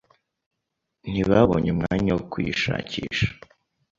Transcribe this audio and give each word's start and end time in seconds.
Ntibabonye 1.09 1.69
umwanya 1.75 2.11
wo 2.15 2.23
kuyishakisha. 2.31 3.27